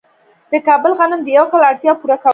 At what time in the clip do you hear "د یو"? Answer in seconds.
1.23-1.45